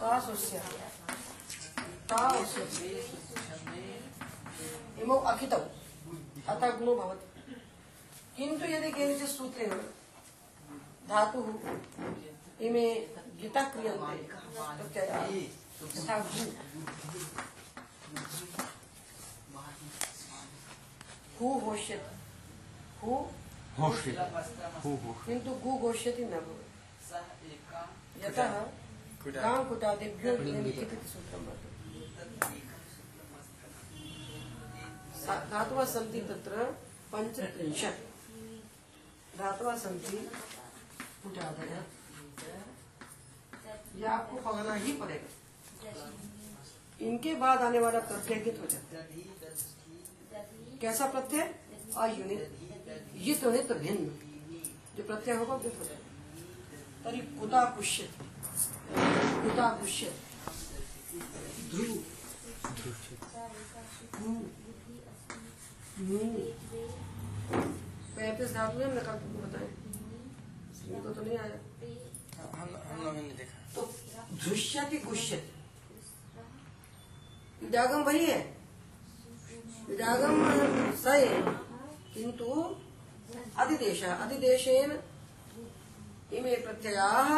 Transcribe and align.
का 0.00 0.18
सुस्य 0.26 0.58
का 2.10 2.22
इमौ 5.02 5.16
अखितौ 5.30 5.62
अतः 6.48 6.70
भवति। 6.94 7.26
किन्तु 8.36 8.64
यदि 8.66 8.90
केनचित् 8.92 9.30
सूत्रेण 9.30 9.72
धातुः 11.08 11.46
इमे 12.66 12.84
गितः 13.40 13.64
क्रियन्ते। 13.72 14.22
प्रत्ययाः 14.78 15.24
यथा 15.96 16.16
गु 16.18 16.40
हु 21.40 21.46
घोष्यति 21.60 22.12
हु 23.02 23.12
किन्तु 25.26 25.50
गु 25.64 25.70
घोष्यति 25.78 26.24
न 26.24 26.34
भवति। 26.46 26.66
यतः 28.24 28.52
सा- 35.26 35.50
धातवः 35.50 35.84
सन्ति 35.84 36.20
तत्र 36.20 36.64
पञ्चत्रिंशत् 37.12 38.00
धातवः 39.38 39.76
सन्ति 39.76 40.16
कुटादयः। 41.22 41.82
ये 43.96 44.06
आपको 44.06 44.36
पढ़ना 44.36 44.74
ही 44.74 44.92
पड़ेगा। 44.92 45.28
इनके 47.00 47.34
बाद 47.34 47.62
आने 47.62 47.78
वाला 47.78 48.00
प्रत्यय 48.00 48.40
कित 48.40 48.60
हो 48.60 48.66
जाता 48.66 48.96
है? 48.96 49.04
कैसा 50.78 51.06
प्रत्यय? 51.06 51.42
अयुनित। 51.96 52.58
युत 53.14 53.44
युनित 53.44 53.72
भिन्न। 53.72 54.06
जो 54.96 55.04
प्रत्यय 55.04 55.34
होगा 55.34 55.54
वित 55.54 55.78
हो 55.78 55.84
जाएगा? 55.84 56.04
तरी 57.04 57.18
कुता 57.40 57.64
पुष्यत 57.64 58.10
ध्रुव 61.70 61.96
पैंतीस 68.16 68.50
धातु 68.54 68.78
है 68.78 68.86
कल 68.94 69.16
तुमको 69.18 69.40
बताएँ 69.46 69.70
इनको 70.88 71.10
तो 71.10 71.20
नहीं 71.22 71.38
आया। 71.38 71.58
हम 72.58 72.68
हम 72.90 72.98
लोगों 73.04 73.22
ने 73.22 73.34
देखा 73.38 73.58
तो 73.74 73.80
धृष्यति 74.44 74.98
गुष्यति 74.98 75.52
विदागम 77.64 78.02
वही 78.02 78.24
है 78.26 78.40
विदागम 79.88 80.36
स 81.02 81.06
एव 81.14 81.46
किंतु 82.14 82.48
अधिदेश 83.58 84.02
अधिदेशेन 84.04 84.90
इमे 86.38 86.54
प्रत्ययाः 86.56 87.28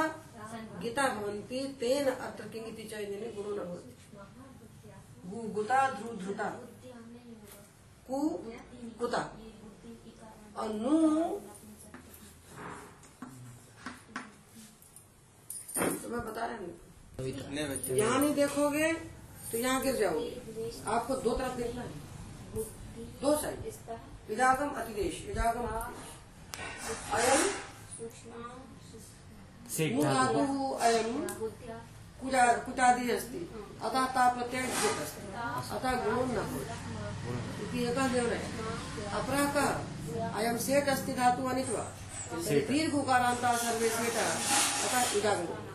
गीता 0.82 1.04
भवन्ति, 1.08 1.58
तेन 1.80 2.06
अत्र 2.08 2.44
किङ् 2.48 2.66
इति 2.66 2.84
च 2.90 2.92
इति 3.00 3.32
गुणो 3.36 3.50
न 3.50 3.58
भवति। 3.68 3.92
गुता 5.54 5.78
ध्रु 5.90 6.10
धृता। 6.16 6.48
कु, 8.08 8.18
कुता। 9.00 9.22
और 10.56 10.68
नु 10.72 10.94
तो 16.02 16.08
बता 16.10 16.46
रहे 16.46 16.56
हूँ? 16.56 16.72
यहाँ 17.96 18.18
नहीं 18.20 18.34
देखोगे 18.34 18.92
तो 19.52 19.58
यहाँ 19.58 19.82
गिर 19.82 19.96
जाओगे। 19.96 20.70
आपको 20.86 21.14
दो 21.16 21.30
तरफ़ 21.38 21.56
देखना 21.56 21.82
है। 21.82 21.90
दो 23.22 23.36
साइड। 23.36 23.58
विदागम 24.28 24.70
अतिदेश 24.80 25.24
विदागम। 25.26 25.66
अयम 27.14 27.40
धातु 29.70 30.42
अयम 30.82 31.10
कुजा 32.20 32.44
कुटादि 32.64 33.10
अस्ति 33.10 33.40
अतः 33.84 34.06
अस्ति 35.00 35.22
अतः 35.74 35.92
गुणो 36.04 36.24
न 36.26 36.42
भवति 36.48 37.64
इति 37.64 37.84
एकः 37.84 38.12
निर्णयः 38.12 39.16
अपरः 39.18 39.46
कः 39.54 39.68
अयं 40.38 40.58
सेट् 40.58 40.88
अस्ति 40.88 41.12
धातु 41.12 41.48
अनित्वा 41.48 41.84
तर्हि 42.30 42.60
दीर्घोकारान्ताः 42.66 43.56
सर्वे 43.58 43.88
सेटः 43.90 44.28
अतः 44.84 45.18
इदानीम् 45.18 45.68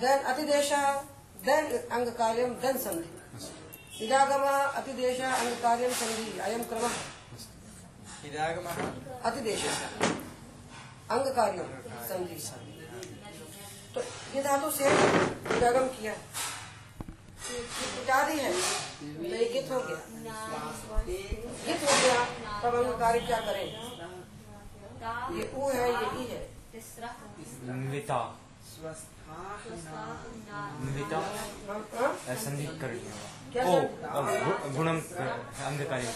देन 0.00 0.18
अतिदेश 0.30 0.72
देन 1.44 1.64
अङ्गकार्यं 1.90 2.50
देन 2.62 2.76
सन्धि 2.78 3.15
इदागम 4.04 4.44
अतिदेश 4.78 5.20
अङ्गकार्यं 5.26 5.92
सन्धि 5.98 6.38
अयं 6.46 6.62
क्रमः। 6.70 6.96
इदागमः 8.28 8.76
अतिदेश। 9.28 9.62
अंगकार्य 11.14 11.60
संधि 12.08 12.36
तो 13.94 14.00
ये 14.34 14.40
धातु 14.42 14.70
से 14.70 14.84
इदागम 15.56 15.86
किया। 15.96 16.12
इत्यादि 17.56 18.36
है। 18.40 18.50
तो 18.52 19.24
ये 19.24 19.44
गित 19.54 19.70
हो 19.72 19.78
गया। 19.80 19.98
गित 21.66 21.80
हो 21.88 21.94
गया 22.02 22.18
तब 22.62 22.74
अंग 22.76 22.92
कार्य 23.00 23.20
क्या 23.26 23.40
करें? 23.46 23.66
ये 25.36 25.44
ऊ 25.56 25.68
है 25.70 25.88
ये 25.88 26.06
ई 26.22 26.26
है। 26.30 26.42
हाँ, 27.02 27.14
हाँ? 28.08 28.45
संधि 32.44 32.66
ओ 33.56 33.72
गुणम 34.76 34.98
अंधकार्यं 35.66 36.12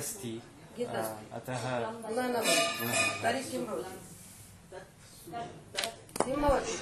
अस्ति। 0.00 0.32
अतः 1.34 1.62
तर्हि 3.22 3.42
किं 3.44 3.62
किं 6.24 6.36
भवति? 6.42 6.74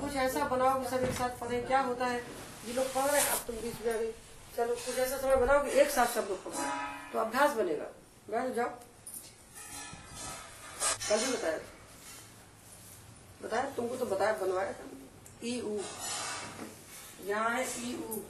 कुछ 0.00 0.12
ऐसा 0.16 0.44
बनाओ 0.48 0.74
कि 0.82 0.86
सब 0.90 1.02
एक 1.02 1.14
साथ 1.14 1.32
पढ़े। 1.40 1.60
क्या 1.62 1.80
होता 1.80 2.06
है? 2.06 2.18
ये 2.66 2.72
लोग 2.74 2.86
पढ़ 2.94 3.06
रहे 3.10 3.20
हैं। 3.20 3.28
अब 3.30 3.38
तुम 3.46 3.56
बीच 3.56 3.76
में 3.86 3.92
आ 3.94 3.96
गई। 3.98 4.12
चलो, 4.56 4.74
कुछ 4.74 4.98
ऐसा 4.98 5.16
समय 5.18 5.36
बनाओ 5.36 5.62
कि 5.64 5.70
एक 5.80 5.90
साथ 5.90 6.06
सब 6.14 6.26
लोग 6.30 6.44
पढ़ो 6.44 6.64
तो 7.12 7.18
अभ्यास 7.18 7.56
बनेगा। 7.56 7.84
बैठ 8.30 8.54
जाओ। 8.56 8.68
कल 11.08 11.24
भी 11.24 11.32
बताया 11.32 11.58
था। 11.58 11.64
बताया? 13.42 13.70
तुमको 13.76 13.96
तो 13.96 14.06
बताया, 14.06 14.32
बनवाया 14.32 14.72
था। 14.72 14.84
ई 15.44 15.60
ऊ 15.60 15.78
यहाँ 17.24 17.50
है 17.50 17.64
ई 17.80 17.94
ऊ 17.96 18.20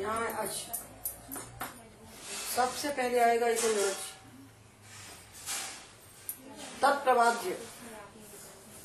यहाँ 0.00 0.20
है 0.20 0.32
अच 0.44 0.54
सबसे 2.56 2.88
पहले 2.88 3.18
आएगा 3.20 3.48
इको 3.48 3.68
तत्प्रवाद्य। 6.82 7.58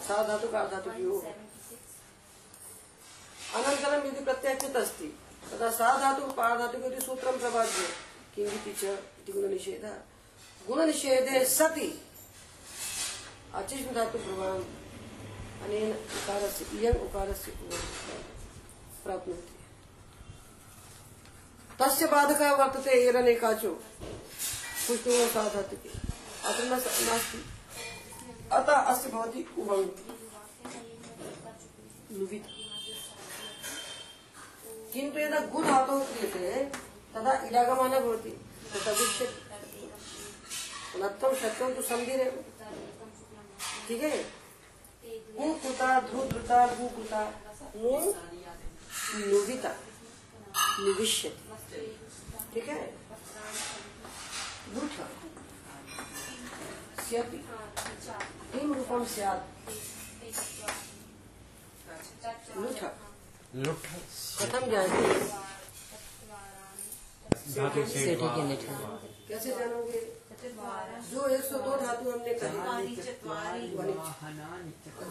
सा 0.08 0.24
धातु 0.24 0.48
का 0.48 0.64
धातु 0.68 0.92
की 0.92 1.04
हो 1.04 1.18
अनन्तरं 3.56 4.06
यदि 4.08 4.24
प्रत्यक्षित 4.26 4.76
अस्ति 4.76 5.08
तदा 5.58 5.70
सा 5.72 5.98
धातु, 5.98 6.26
पा 6.32 6.56
धातु 6.56 6.78
इति 6.78 7.02
सूत्रं 7.02 7.38
प्रबाद्य 7.40 7.88
किमिति 8.36 8.74
च 8.74 8.84
इति 8.84 9.32
गुणनिषेधः। 9.32 9.96
गुणनिषेधे 10.68 11.46
सति। 11.46 11.88
अचिष्ण 13.54 13.94
धातु 13.94 14.18
प्रभावम् 14.18 14.66
अनेन 15.64 15.92
उकारस्य 16.98 17.52
तस्य 21.82 22.06
वर्तते 22.54 22.92
एरनेकाचो 22.92 23.72
पुष्टो 24.88 25.28
सा 25.28 25.44
धातुके। 25.50 25.90
अत्र 26.50 26.64
न 26.64 26.70
नास्ति। 27.08 27.40
अतः 28.52 28.78
अस्य 28.94 29.10
भवति 29.10 29.44
किन्तु 34.98 35.20
यदा 35.20 35.40
गु 35.54 35.60
धातुः 35.64 36.00
क्रियते 36.10 36.52
तदा 37.14 37.34
इडागमः 37.48 37.88
न 37.88 38.00
भवति 38.04 38.32
तथा 38.70 38.92
दृश्यते 38.94 39.38
नत्वं 41.02 41.36
शत्वं 41.42 41.74
तु 41.76 41.82
सन्धिरेव 41.90 42.40
ठीक 43.88 44.02
है 44.04 44.18
गु 45.38 45.54
कुता 45.64 45.90
ध्रु 46.08 46.24
धृता 46.32 46.66
गु 46.74 46.88
कुता 46.96 47.22
नु 47.76 47.92
लुविता 49.22 49.74
निविष्यति 50.80 51.86
ठीक 52.54 52.70
है 52.70 52.82
लुठ 54.74 54.96
स्यति 57.04 57.44
किं 58.52 58.68
रूपं 58.74 59.06
स्यात् 59.14 59.44
लुठ 62.58 62.82
कथम 63.48 64.64
सेठ 67.88 68.22
कैसे 69.28 69.52
जानोगे? 69.52 70.00
जो 71.12 71.22
102 71.28 71.78
धातु 71.82 72.10
हमने 72.12 72.34
कही 72.34 72.96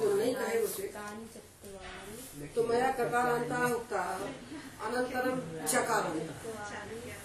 जो 0.00 0.10
नहीं 0.16 0.34
कहे 0.34 0.56
वो 0.60 0.66
से 0.66 0.84
तो 2.54 2.60
मया 2.68 2.90
ककारान्ता 2.98 3.58
उक्ता 3.74 4.02
अनन्तरं 4.86 5.36
चकारान्ता 5.66 6.34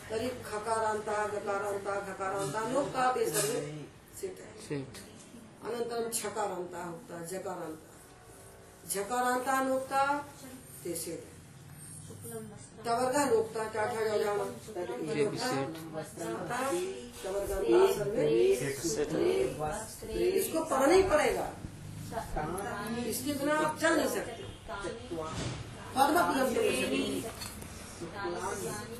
तर्हि 0.09 0.29
खकारान्ता 0.47 1.15
गकारान्ता 1.35 1.93
घकारान्ता 2.01 2.59
नोक्ता 2.71 3.03
ते 3.13 3.21
सर्वे 3.31 3.59
सेट 4.21 4.37
है। 4.41 4.51
सेट 4.67 4.91
अनन्तरं 5.65 6.05
छकारान्ता 6.19 6.81
उक्ता 6.89 7.15
जकारान्ता 7.33 7.89
झकारान्तानोक्ता 8.89 10.03
ते 10.83 10.93
तवर्गा 12.85 13.23
इसको 20.37 20.63
पढ़ना 20.71 20.93
ही 20.93 21.03
पड़ेगा। 21.11 21.47
इसके 23.11 23.31
बिना 23.39 23.53
आप 23.65 23.77
चल 23.81 23.93
नहीं 23.97 24.11
सकते। 24.15 24.43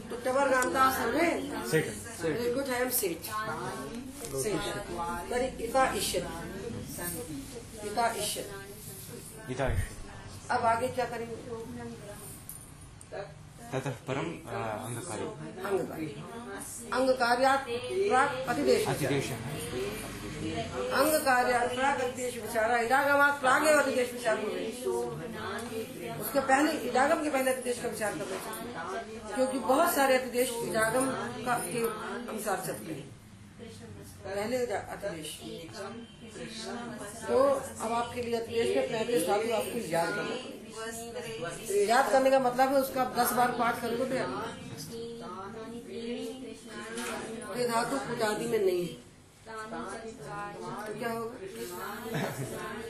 तो 0.10 0.16
तो 0.16 0.16
टवर्गान्ता 0.26 0.84
सर्वे 0.98 1.28
सेट 1.72 1.86
Very 2.22 2.54
good, 2.54 2.70
I 2.70 2.82
am 2.84 2.92
sage. 2.92 3.30
Sage. 4.44 4.70
Tari 5.32 5.48
ita 9.50 9.66
अब 10.56 10.66
आगे 10.66 10.88
क्या 10.88 11.06
करेंगे? 11.06 11.36
ततः 13.74 13.92
परम 14.08 14.26
अ, 14.48 14.60
अंगकारी। 14.86 15.26
अंग 15.66 15.80
कार्य 15.90 16.16
अंग 16.96 17.10
कार्यात 17.20 17.62
अतिदेश। 18.50 18.88
अतिदेशः। 18.88 19.36
अंग 21.00 21.14
कार्यात 21.26 21.76
प्राक 21.76 22.02
अतिदेश 22.02 22.36
विचारा। 22.42 22.78
इडागमात 22.88 23.40
प्राग 23.42 23.68
एवं 23.68 23.82
अतिदेश 23.82 24.12
विचार 24.14 24.38
हो 24.40 24.50
उसके 26.22 26.40
पहले 26.40 26.72
इडागम 26.90 27.24
के 27.24 27.30
पहले 27.30 27.52
अतिदेश 27.52 27.80
का 27.82 27.88
विचार 27.88 28.12
करना 28.12 28.38
चाहिए। 28.46 29.36
क्योंकि 29.36 29.60
बहुत 29.72 29.94
सारे 29.96 30.18
अतिदेश 30.18 30.50
इडागम 30.64 31.10
का 31.46 31.58
के 31.72 31.84
अनुसार 32.32 32.64
चलते 32.68 32.94
हैं। 32.94 33.21
पहले 34.32 34.58
अतिदेश 34.66 35.30
तो 37.28 37.38
अब 37.84 37.92
आपके 37.92 38.20
लिए 38.22 38.36
अतिदेश 38.36 38.68
में 38.78 38.86
पहले 38.92 39.20
धातु 39.28 39.48
आपको 39.54 39.78
याद 39.92 40.10
करना 40.16 40.36
याद 41.86 42.06
करने 42.12 42.30
का 42.32 42.40
मतलब 42.40 42.68
है 42.74 42.78
उसका 42.82 43.04
दस 43.18 43.30
बार 43.38 43.50
पाठ 43.60 43.82
करोगे 43.82 44.06
तो 44.06 44.16
याद 44.16 44.30
ये 47.60 47.64
धातु 47.68 47.96
कुटादी 48.08 48.46
में 48.48 48.60
नहीं 48.60 48.82
है। 48.82 48.94
तो 50.86 50.94
क्या 51.00 51.12
होगा? 51.12 51.36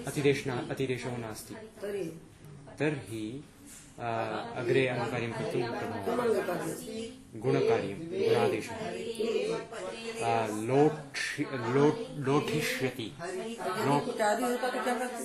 अतिदेश 0.07 0.39
अतिदेशो 0.69 1.09
नास्ति। 1.17 1.53
तरी 1.81 2.03
तर्हि 2.79 3.25
अग्रे 4.59 4.83
कर्तुं 5.33 5.61
प्रभवः 6.05 6.41
कार्य 6.45 6.71
गुणकार्यं। 7.43 7.97
गुणादेशः। 8.11 8.77
लोट् 10.69 11.10
लोट् 11.39 11.99
लोठिष्यति 12.27 13.07
लोट् 13.85 14.05
कुटादी 14.05 14.43
होता 14.43 14.67
तो 14.69 14.79
क्या 14.83 14.95
करते 14.99 15.21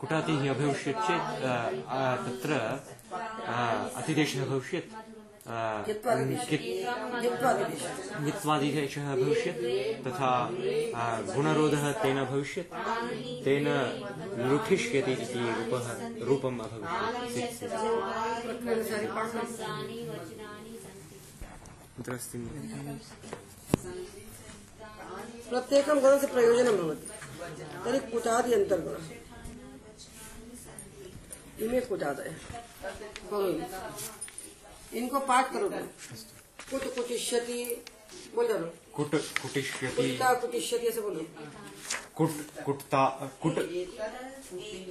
कुटातिः 0.00 0.42
अभविष्यत् 0.50 1.00
चेत् 1.06 1.26
तत्र 2.24 2.50
अतिदेशः 3.98 4.42
भविष्यत् 4.52 4.88
ङित्वादिदेशः 8.24 9.06
अभविष्यत् 9.12 9.60
तथा 10.06 10.30
गुणरोधः 11.34 11.84
तेन 12.02 12.18
भविष्यत् 12.32 12.70
तेन 13.44 13.66
लुठिष्यति 14.50 15.12
इति 15.12 15.42
रूपः 15.58 15.86
रूपम् 16.28 16.58
अभविष्यत्। 16.66 17.58
प्रक्रिया 25.28 25.82
सारी 25.82 25.94
पाठ 25.94 25.94
अत्र 25.94 25.94
अस्ति 25.94 25.94
प्रत्येकम 25.94 26.00
गुण 26.00 26.18
से 26.18 26.26
प्रयोजन 26.26 26.76
भवति। 26.76 27.06
तरी 27.84 27.98
कुटादि 28.10 28.52
इमे 31.64 31.80
कुटादय 31.80 32.34
इनको 34.94 35.18
पाठ 35.20 35.52
करोगे 35.52 35.78
कुट 36.70 36.94
कुटिष्यति 36.94 37.84
बोल 38.34 38.46
कुट 38.94 39.14
कुटिष्यति। 39.14 39.96
कुटिता 39.96 40.34
कुटिष्यति 40.34 40.86
ऐसे 40.86 41.00
बोलो 41.00 41.26
कुट 42.16 42.30
कुटता 42.64 43.04
कुट 43.42 43.54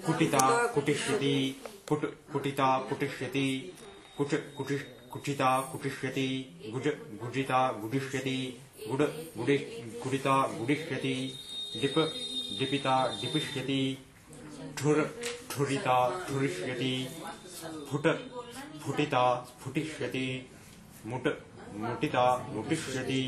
कुटिता 0.05 0.67
कुटिष्यति। 0.67 1.61
कुट 1.89 2.01
कुटिता 2.33 2.77
कुटिष्यति। 2.79 3.73
कुट 4.17 4.33
कुटिष् 4.57 4.81
कुटिता 5.11 5.59
कुटिष्यति। 5.61 6.27
गुज 6.73 6.87
गुजिता 7.23 7.71
गुडिष्यति 7.71 8.61
गुड, 8.87 9.01
गुडि, 9.37 9.57
गुडिता, 10.03 10.35
गुडिष्यति 10.57 11.13
डिप 11.81 11.97
डिपिता 12.59 12.95
डिपिष्यति 13.21 13.81
ठुर, 14.77 15.01
ठुरिता, 15.51 15.97
ठुरिष्यति, 16.27 16.93
फुट, 17.91 18.07
फुटिता 18.83 19.23
स्फुटिष्यति 19.47 20.27
मुट, 21.05 21.27
मुटिता, 21.75 22.25
मुटिष्यति 22.47 23.21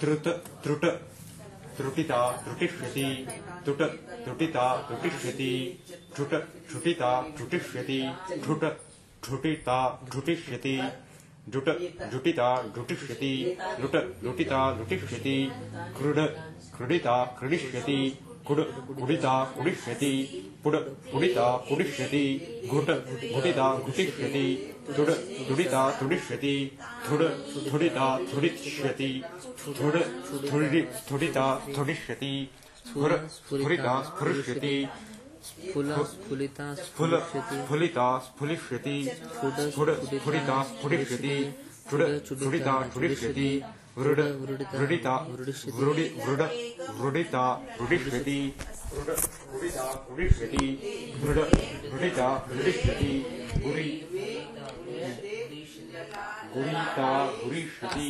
त्रुट 0.00 0.28
त्रुट, 0.62 0.84
त्रुटिता, 1.76 2.20
त्रुटिष्यति, 2.44 3.04
तुट 3.66 3.82
त्रुटिता 4.24 4.64
त्रुटिष्यति 4.82 5.52
ठुट, 6.16 6.34
ठुटिता, 6.72 7.10
ठुटिष्यति, 7.38 8.00
ठुट, 8.46 8.64
ठुटिता, 9.22 9.78
ठुटिष्यति 10.12 10.78
जुट 11.52 11.68
जुटिता 12.12 12.48
जुटिष्यति 12.76 13.32
लुट 13.80 13.94
लुटिता, 14.24 14.60
लुटिष्यति, 14.78 15.36
क्रुड 15.96 16.18
क्रुडिता, 16.76 17.14
क्रुडिष्यति, 17.38 17.98
कुड 18.46 18.60
कुडिता, 18.98 19.32
कुडिष्यति, 19.56 20.12
पुड 20.64 20.76
पुडिता 21.12 21.50
पुडिष्यति 21.68 22.24
घुट 22.70 22.90
घुटिता, 23.34 23.74
घुटिष्यति, 23.76 24.46
तुड 24.96 25.10
तुडिता, 25.48 25.90
तुडिष्यति, 26.00 26.54
थुड 27.08 27.22
थुडिता, 27.72 28.06
थुडिष्यति, 28.32 29.10
थुड 29.80 30.00
थुडि 30.52 30.82
थुडिता, 31.10 31.46
थुडिष्यति 31.78 32.32
स्फुर 32.88 33.12
स्फुरिता 33.28 34.00
स्फुरिष्यति 34.02 34.74
स्फुलिता 35.48 36.74
स्फुल 36.76 37.18
स्फुलिता 37.30 38.06
स्फुलिष्यति 38.26 38.96
स्फुड 39.34 39.90
स्फुटिष्यति 40.04 41.36
चुड 41.90 42.02
चुडिता 42.28 42.72
वृड 43.98 44.20
वृडिता 44.72 45.14
वृडि 45.28 45.52
वृड 46.18 46.42
वृडिता 46.98 47.44
वृडिष्यति 47.80 48.36
वृडिता 48.94 49.86
वृडिष्यति 50.10 50.66
वृड 51.22 51.38
वृडिता 51.92 52.28
वृडिष्यति 52.48 53.12
गुरि 53.64 53.88
गुरिता 56.54 57.08
गुरिष्यति 57.40 58.08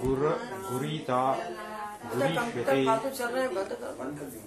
गुर 0.00 0.22
गुरीता 0.70 1.20
कंप्यूटर 2.34 2.74
गुरिष्यति 2.74 2.84
फालतू 2.86 3.08
चल 3.18 3.28
रहे 3.34 3.42
हैं 3.42 3.52
बंद 3.54 3.70
करो 3.80 3.94
बंद 4.00 4.12
कर 4.18 4.26
दिया। 4.34 4.44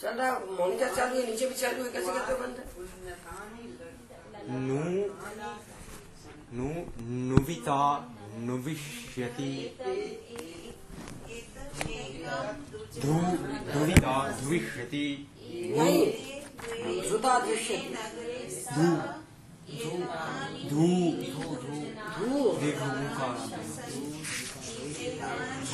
चल 0.00 0.12
रहा 0.18 0.26
है 0.26 0.34
मॉनिटर 0.58 0.88
चालू 0.96 1.14
है 1.16 1.22
नीचे 1.30 1.46
भी 1.48 1.54
चालू 1.54 1.84
है 1.84 1.90
कैसे 1.92 2.10
करते 2.12 2.32
हो 2.32 2.38
बंद? 2.38 2.56
नु 4.68 4.82
नु 6.58 6.68
नुविता 7.30 7.80
नुविष्यति। 8.48 9.50
धू 13.02 13.14
धू 20.70 20.86
धू 22.18 22.38
ऊकार 23.04 23.36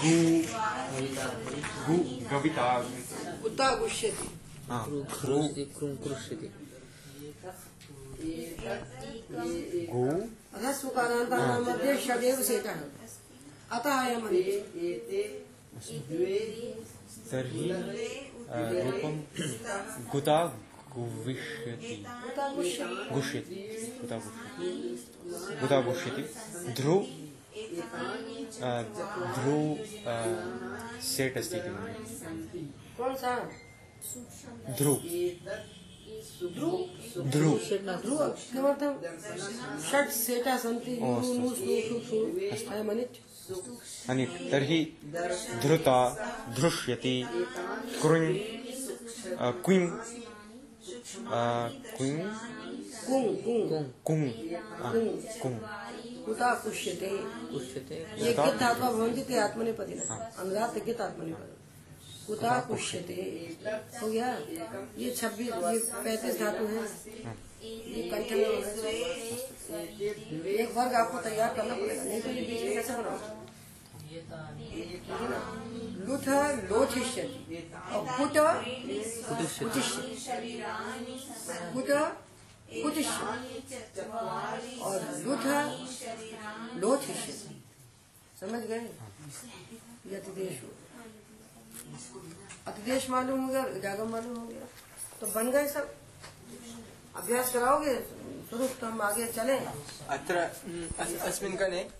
गु 0.00 0.14
गु 0.14 0.14
गविता। 2.30 2.80
कुत्ता 3.42 3.74
गुष्यति 3.76 4.28
क्रुष्यति 4.70 5.64
क्रुं 5.64 5.96
क्रुष्यति 5.96 6.50
गु? 9.92 10.04
ह्रस्वकारान्तानां 10.58 11.60
मध्ये 11.62 11.98
षडेव 11.98 12.42
सेटः 12.42 12.76
अतः 13.72 13.90
अयम् 13.90 14.28
तर्हि 17.30 17.68
रूपं 18.90 19.14
गुता 20.12 20.44
गुविष्यति। 20.96 22.06
गुष्यति 22.56 23.14
गुष्यति। 23.14 23.54
गुता 24.00 24.16
गुष्यति। 24.16 25.10
गुता 25.60 25.80
गुष्यति। 25.80 26.22
ध्रु 26.82 26.98
अ, 26.98 27.23
ध्रुव 29.36 29.66
सेट् 31.08 31.36
अस्ति 31.38 31.58
किल 31.64 31.74
कौन 32.98 33.14
सा? 33.16 33.34
ध्रुव 34.78 34.98
ध्रुव 36.54 37.30
ध्रुव 37.32 38.18
किमर्थं 38.52 38.92
षट् 39.90 40.10
सेटा 40.12 40.56
सन्ति 40.64 40.96
अनिच् 42.90 43.16
अनि 44.10 44.26
तर्हि 44.50 44.80
धृता 45.62 45.98
धृष्यति 46.58 47.16
कृञ् 48.02 48.28
क्विङ् 49.64 49.88
क्विङ् 51.96 52.18
कुङ् 53.06 53.26
कुङ् 53.44 53.64
कुङ् 54.06 54.24
कुङ् 55.42 55.56
कुता 56.26 56.48
पुष्यते 56.54 57.08
ते 59.24 59.36
आत्मनेपदी 59.38 59.94
कुता 62.26 62.52
पुष्यते 62.68 63.14
हो 64.02 64.06
गया? 64.10 64.28
ये 64.98 65.10
छब्बीस 65.10 65.48
ये 65.48 65.78
पैंतीस 66.04 66.34
धातु 66.40 66.64
हैं। 66.64 66.86
ये 67.62 68.02
कंठ 68.10 68.28
में 68.32 68.46
होना 68.46 68.70
चाहिए। 68.72 69.04
एक 70.54 70.70
वर्ग 70.76 70.92
आपको 70.94 71.18
तैयार 71.20 71.50
करना 71.56 71.74
पड़ेगा। 71.74 72.02
नहीं 72.04 72.20
तो 72.20 72.28
ये 72.28 72.42
बीच 72.42 72.62
में 72.62 72.72
कैसे 72.74 72.92
बनाओ 72.92 73.18
लोचिष्यति। 76.70 77.56
और 77.92 78.00
कुट 78.18 78.34
कुटिष्यति। 79.28 79.82
कुट 81.74 81.88
कुटिष्यति 82.72 84.00
और 84.80 85.18
लुठ 85.18 85.38
लोचिष्यति 86.82 87.62
समझ 88.40 88.50
गए? 88.50 88.90
ये 90.06 90.16
अतिदेश 90.16 90.62
हो। 90.62 90.68
अतिदेश 92.66 93.10
मालूम 93.10 93.46
हो 93.46 93.52
गया 93.52 93.78
जागम 93.78 94.08
मालूम 94.08 94.36
हो 94.36 94.48
गया। 94.48 94.68
तो 95.20 95.26
बन 95.26 95.50
गए 95.50 95.68
सब। 95.68 95.94
अभ्यास 97.16 97.52
कराओगे? 97.52 98.06
शुरू 98.50 98.68
तो 98.68 98.86
हम 98.86 99.02
आगे 99.02 99.26
चले। 99.26 99.58
अत्र 100.08 100.50
म्, 100.66 100.88
अस्- 100.98 101.18
अस्मिन् 101.18 101.56
गणे 101.56 101.90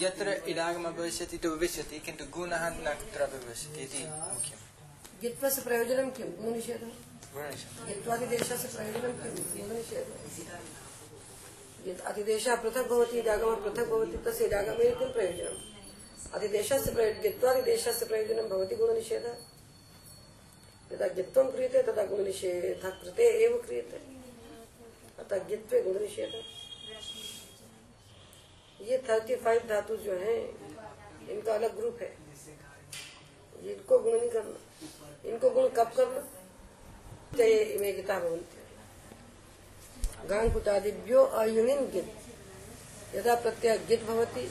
यत्र 0.00 0.42
इडागमः 0.48 0.90
भविष्यति 0.90 1.38
तु 1.38 1.50
भविष्यति 1.50 1.98
किन्तु 1.98 2.24
गुणः 2.24 2.70
न 2.70 2.72
कुत्रापि 2.72 3.46
भविष्यति 3.46 3.80
इति 3.80 3.98
मुख्यम्। 3.98 5.22
गित्व 5.22 5.50
से 5.50 5.62
प्रयोजन 5.62 6.04
निषेध 6.04 6.42
गुणनिषेधः। 6.42 7.07
गित्वादि 7.38 8.26
देश 8.26 8.52
से 8.52 8.68
प्रयोजन 8.68 9.00
किम? 9.00 9.66
गुण 9.66 9.76
निषेध 9.76 10.06
गित् 11.84 12.00
अतिदेश 12.00 12.48
पृथक 12.48 12.82
भवति, 12.82 13.22
जागम 13.22 13.56
पृथक 13.56 13.88
भवति, 13.88 14.16
तस्य 14.16 14.44
इडागमे 14.44 14.90
किं 14.90 15.12
प्रयोजनम् 15.12 15.78
अतिदेशस्य 16.34 16.94
प्रयो- 16.94 17.22
गित्वादिदेशस्य 17.22 18.06
प्रयोजनं 18.06 18.48
भवति 18.48 18.76
गुणनिषेधः। 18.76 19.36
यदा 20.92 21.08
गित्वं 21.08 21.50
क्रियते, 21.50 21.82
तदा 21.82 22.04
गुणनिषेधः 22.04 22.90
कृते 22.90 23.22
एव 23.22 23.62
क्रियते। 23.66 23.96
अतः 25.18 25.44
गित्वे 25.44 25.82
गुणनिषेध। 25.82 26.44
ये 28.80 28.98
थर्टी 28.98 29.36
फाइव 29.36 29.60
धातु 29.68 29.96
जो 29.96 30.12
हैं, 30.12 30.68
इनका 31.28 31.54
अलग 31.54 31.76
ग्रुप 31.76 31.98
है। 32.00 32.16
इनको 33.62 33.98
गुण 33.98 34.20
नहीं 34.20 34.30
करना, 34.30 34.56
इनको 35.28 35.50
गुण 35.50 35.68
कब 35.68 35.92
करना? 35.92 36.37
ते 37.36 37.46
गीता 37.92 38.18
गित् 41.92 43.16
यदा 43.16 43.34
प्रत्यय 43.42 43.78
गित् 43.88 44.04
भवति 44.06 44.42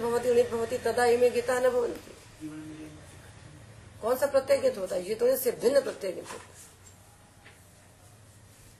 भवति 0.00 0.32
भवति 0.50 0.78
तदा 0.84 1.04
इमे 1.14 1.30
गीता 1.30 1.58
न 1.60 1.70
भवन्ति 1.70 2.12
कौन 4.02 4.16
सा 4.16 4.26
प्रत्यय 4.26 4.58
गित 4.60 4.78
होता 4.78 4.94
है 4.94 5.08
ये 5.08 5.14
से 5.36 5.50
भिन्न 5.62 5.80
प्रत्यय 5.80 6.12
गित 6.12 6.32
होता 6.32 6.46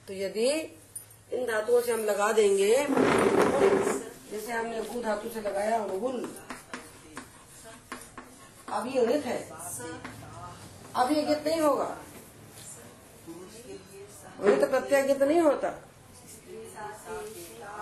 तो 0.07 0.13
यदि 0.13 0.49
इन 1.31 1.45
धातुओं 1.45 1.81
से 1.81 1.91
हम 1.91 2.03
लगा 2.05 2.31
देंगे, 2.31 2.75
जैसे 4.31 4.51
हमने 4.51 4.81
गु 4.83 5.01
धातु 5.01 5.29
से 5.29 5.41
लगाया 5.41 5.77
गुल 5.87 6.27
अभी 8.69 8.97
है। 9.25 9.39
अब 10.95 11.11
ये 11.11 11.21
गित 11.23 11.47
नहीं 11.47 11.61
होगा। 11.61 11.89
ऋत 14.45 14.69
प्रत्यय 14.69 15.01
गित 15.03 15.21
नहीं 15.23 15.41
होता। 15.41 15.69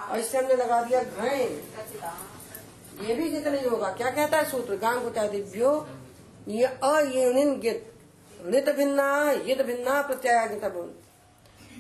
और 0.10 0.20
इससे 0.20 0.38
हमने 0.38 0.56
लगा 0.56 0.82
दिया 0.84 1.04
घय 1.04 1.44
ये 3.02 3.16
भी 3.16 3.30
गित 3.30 3.48
नहीं 3.48 3.66
होगा। 3.66 3.90
क्या 3.92 4.10
कहता 4.10 4.38
है 4.38 4.50
सूत्र? 4.50 4.76
गांग 4.76 5.02
कुटादिभ्यो 5.04 5.72
ये 6.48 6.66
अयिन 6.66 7.60
गित 7.60 7.90
ऋत 8.46 8.70
भिन्ना, 8.78 9.08
यित 9.46 9.62
भिन्ना 9.62 10.02
प्रत्यय 10.02 10.48
गित 10.48 10.64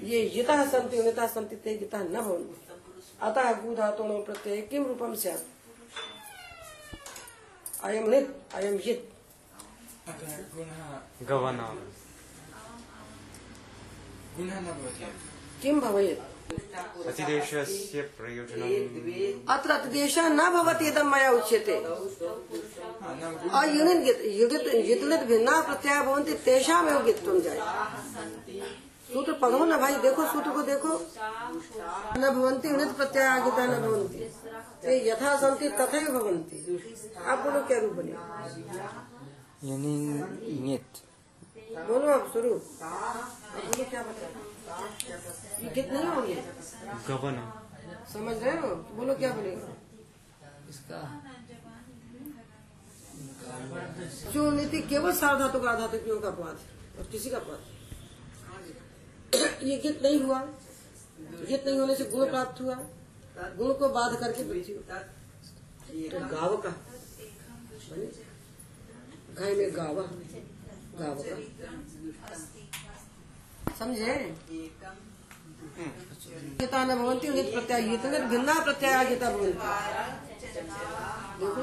ये 0.04 0.20
यतः 0.36 0.66
सन्ति 0.68 1.00
उनितः 1.00 1.28
सन्ति 1.28 1.56
ते 1.56 1.78
गितः 1.78 2.00
न 2.00 2.22
भवन्ति। 2.22 2.56
अतः 3.22 3.54
भूधातोणो 3.62 4.18
प्रत्यय 4.22 4.62
किम 4.62 4.86
रूपम 4.86 5.16
स्यात्? 5.16 5.46
अयम 7.84 8.10
ऋत 8.12 8.28
अयम 8.56 8.80
यित 8.86 9.10
गवन 11.30 11.60
गुणः 14.38 14.60
न 14.60 14.66
भवति? 14.68 15.06
किम 15.62 15.80
भवेत् 15.82 16.22
अतिदेशस्य 17.08 18.02
प्रयोजनम् 18.18 19.50
अत्र 19.50 19.72
अतिदेशः 19.72 20.28
न 20.30 20.50
भवति 20.54 20.88
इदं 20.88 21.06
मया 21.10 21.30
उच्यते। 21.32 21.76
भिन्ना 25.28 25.56
प्रत्यय 25.62 26.02
भवन्ति 26.02 26.34
तेषामेव 26.46 27.00
गित्वं 27.06 27.40
जाय 27.42 27.60
सूत्र 29.14 29.34
पढ़ो 29.42 29.66
ना 29.66 29.78
भाई 29.78 29.96
देखो 30.02 30.26
सूत्र 30.26 30.50
को 30.52 30.62
देखो। 30.64 30.94
न 32.18 32.30
भवन्ति 32.30 32.68
उनित 32.70 32.92
प्रत्यय 32.98 33.26
आगिता 33.28 33.66
न 33.66 33.80
भवन्ति। 33.82 34.20
ते 34.84 34.92
यथा 35.10 35.36
सन्ति 35.42 35.70
तथैव 35.80 36.08
भवन्ति। 36.12 36.58
आप 37.22 37.38
बोलो 37.40 37.60
क्या 37.68 37.80
रूप 37.80 37.94
बने 37.94 38.14
यानी 39.70 39.94
बोलो 41.88 42.08
आप 42.14 42.24
शुरू। 42.34 42.54
ये 45.64 45.70
गित 45.76 45.90
नहीं 45.94 46.06
होंगे? 46.06 46.36
गवन 47.08 47.36
समझ 48.14 48.36
रहे 48.44 48.58
हो? 48.60 48.70
बोलो 48.96 49.14
क्या 49.16 49.32
बनेगा 49.34 49.74
इसका 50.70 51.00
जो 54.34 54.50
नीति 54.52 54.82
केवल 54.90 55.12
सावधातु 55.14 55.60
का 55.60 55.70
आधातुकियों 55.72 56.20
का 56.22 56.28
अपवाद 56.28 56.58
है 56.60 57.00
और 57.00 57.06
किसी 57.12 57.30
का 57.30 57.38
नहीं। 57.38 57.60
ये 59.70 59.78
गीत 59.78 60.02
नहीं 60.04 60.20
हुआ? 60.22 60.40
गीत 61.50 61.66
नहीं 61.68 61.80
होने 61.80 61.96
से 61.96 62.06
गुण 62.06 62.30
प्राप्त 62.30 62.62
हुआ। 62.62 62.76
गुण 63.58 63.74
को 63.74 63.90
बाध 63.90 64.20
करके 64.20 64.44
तो 66.10 66.20
गाव 66.36 66.58
का। 66.58 66.70
घाय 69.34 69.54
में 69.56 69.76
गावा। 69.76 70.04
गाव 71.00 71.16
का। 71.22 72.63
समझे? 73.80 74.16
गीता 76.60 76.84
न 76.86 76.96
भवंती 76.96 77.28
उन्हें 77.30 77.52
प्रत्यय 77.54 77.82
भिन्ना 78.30 78.54
प्रत्यय 78.64 79.06
गीता 79.10 79.30
भवंती 79.32 79.54
देखो। 81.40 81.62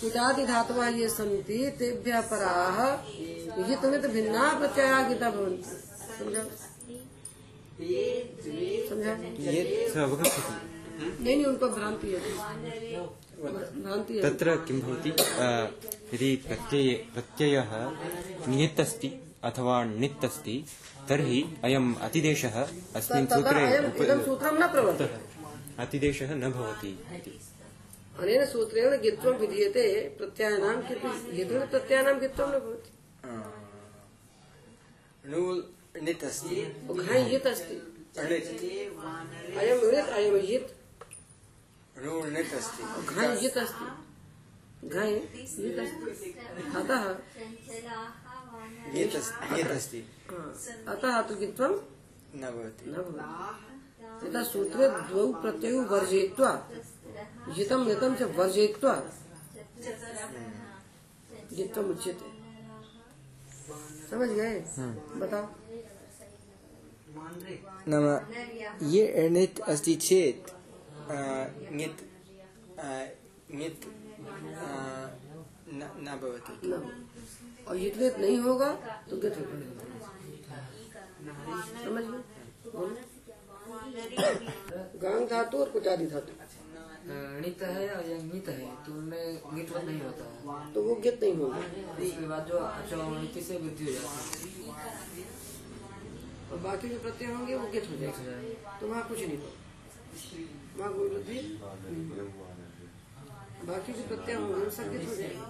कुटादि 0.00 0.44
ये 0.88 1.08
सन्ति 1.08 1.58
तेभ्यः 1.78 2.20
पराः। 2.20 2.78
हितमित 3.68 4.06
भिन्ना 4.06 4.44
प्रत्यया 4.58 5.02
समझा? 6.18 6.42
समझा? 8.88 9.14
नहीं। 11.20 11.36
नहीं 11.36 11.44
उनको 11.44 11.68
भ्रांति 11.68 12.08
है। 12.08 12.18
भ्रांति 13.82 14.20
तत्र 14.20 14.56
किं 14.68 14.80
भवति? 14.80 15.10
यदि 16.14 16.30
प्रत्यये 16.46 16.94
प्रत्ययः 17.14 17.70
नियत् 18.48 18.80
अस्ति 18.80 19.08
अथवा 19.48 19.76
णित् 20.00 20.24
अस्ति 20.24 20.56
तर्हि 21.08 21.40
अयम् 21.64 21.94
अतिदेशः 22.06 22.56
अस्मिन् 22.98 23.26
सूत्रे 23.26 23.62
न 24.60 24.66
प्रवर्तते 24.72 25.18
अतिदेशः 25.82 26.30
न 26.34 26.50
भवति 26.56 26.92
अनेन 28.20 28.42
सूत्रेण 28.46 28.92
गित्वं 29.02 29.34
विधीयते 29.40 29.84
प्रत्ययानां 30.18 30.74
गित्वेन 30.88 31.66
प्रत्ययानां 31.72 32.14
गित्वं 32.20 32.48
न 32.54 32.58
भवति। 32.64 32.90
नूल् 35.30 35.60
णित् 36.04 36.24
अस्ति 36.24 36.56
घाय् 37.06 37.34
यत् 37.34 37.46
अस्ति 37.46 37.76
अयम् 39.60 40.38
यत् 40.52 40.70
नूल् 42.04 42.30
णित् 42.36 42.54
अस्ति 42.60 42.82
घाय् 43.14 43.44
यत् 43.44 43.58
अस्ति 43.64 43.88
घाय् 44.94 45.14
यत् 45.14 45.80
अस्ति 45.84 46.34
अतः 46.80 47.02
हाँ, 50.30 50.48
अतः 50.92 51.20
तु 51.28 51.34
गित्वं 51.42 51.72
न 52.40 52.42
भवति 52.54 52.84
न 52.90 52.94
भवति 53.06 54.42
सूत्रे 54.52 54.86
द्वौ 54.88 55.24
प्रत्ययौ 55.42 55.80
वर्जयित्वा 55.92 56.52
नितम 57.86 58.12
से 58.18 58.24
वर्जयित्वा 58.38 58.94
जितम 61.56 61.84
उचित 61.90 62.18
समझ 64.10 64.28
गए? 64.28 64.54
बताओ। 65.22 65.46
नाम 67.90 68.04
ये 68.92 69.02
एणित् 69.22 69.60
अस्ति 69.72 69.94
चेत् 70.06 70.50
ङित् 71.78 72.00
ङित् 73.54 73.84
न 76.04 76.18
भवति। 76.22 76.52
और 77.70 77.76
जितने 77.78 78.06
नहीं 78.18 78.38
होगा 78.44 78.68
तो 79.10 79.16
गत 79.22 79.34
समझ 81.84 82.04
बोलो। 82.04 82.88
गांग 85.02 85.26
धातु 85.30 85.58
और 85.58 85.68
कुचादी 85.70 86.06
धातु। 86.06 86.32
णित 87.42 87.62
है 87.62 87.84
और 87.90 88.08
या 88.08 88.16
ङित 88.18 88.48
है 88.48 88.66
तो 88.86 88.92
उनमें 88.92 89.22
ङितवत 89.52 89.84
नहीं 89.84 90.00
होता 90.00 90.24
है। 90.24 90.72
तो 90.74 90.82
वो 90.82 90.94
गित 91.04 91.22
नहीं 91.22 91.36
होगा। 91.36 91.62
इसके 92.04 92.26
बाद 92.28 92.42
जो 92.48 92.58
अचौणित 92.58 93.38
से 93.44 93.58
वृद्धि 93.58 93.84
हो 93.84 93.92
जाती 93.92 94.62
है। 94.62 94.72
और 96.50 96.58
बाकी 96.58 96.88
जो 96.88 96.98
प्रत्यय 96.98 97.32
होंगे 97.32 97.54
वो 97.54 97.66
गित 97.72 97.88
हो 97.90 97.96
जाएगा। 97.96 98.78
तो 98.80 98.88
वहाँ 98.88 99.02
कुछ 99.08 99.18
नहीं 99.20 99.38
होगा। 99.38 99.54
वहाँ 100.78 100.92
कोई 100.94 101.08
वृद्धि 101.08 101.38
बाकी 103.66 103.92
जो 103.92 104.02
प्रत्यय 104.08 104.34
होंगे 104.34 104.54
वो 104.54 104.70
सब 104.70 104.92
गित 104.92 105.08
हो 105.08 105.14
जाएगा। 105.14 105.44